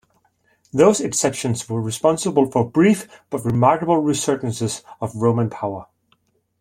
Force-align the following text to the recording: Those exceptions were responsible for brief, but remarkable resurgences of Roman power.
Those 0.73 0.99
exceptions 0.99 1.69
were 1.69 1.79
responsible 1.79 2.49
for 2.49 2.67
brief, 2.67 3.07
but 3.29 3.45
remarkable 3.45 4.01
resurgences 4.01 4.81
of 4.99 5.15
Roman 5.15 5.51
power. 5.51 5.85